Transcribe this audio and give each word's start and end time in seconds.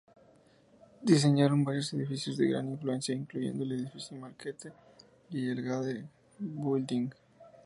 Diseñaron 1.03 1.63
varios 1.63 1.93
edificios 1.93 2.35
de 2.35 2.47
gran 2.47 2.67
influencia, 2.69 3.13
incluyendo 3.13 3.63
el 3.63 3.73
Edificio 3.73 4.17
Marquette 4.17 4.73
y 5.29 5.47
el 5.49 5.61
Gage 5.61 6.05
Building. 6.39 7.11